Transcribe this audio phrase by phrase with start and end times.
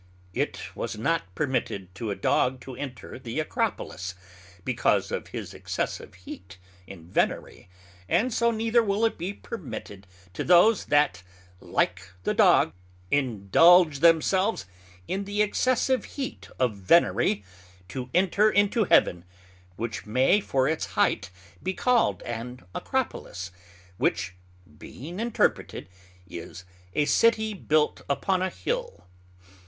[0.33, 4.15] It was not permitted to a Dog to enter into the Acropolis,
[4.65, 7.69] because of his excessive heat in Venery;
[8.09, 11.21] and so neither will it be permitted to those that
[11.59, 12.73] (like the Dog)
[13.11, 14.65] indulge themselves
[15.07, 17.43] in the excessive heat of Venery,
[17.89, 19.23] to enter into Heaven,
[19.75, 21.29] which may for its heighth
[21.61, 23.51] be called an Acropolis,
[23.97, 24.33] which
[24.79, 25.87] (being interpreted)
[26.27, 26.65] is,
[26.95, 29.05] a City built upon a Hill.